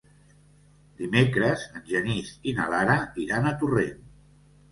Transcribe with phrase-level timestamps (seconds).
[1.01, 2.95] Dimecres en Genís i na Lara
[3.27, 4.01] iran a Torrent.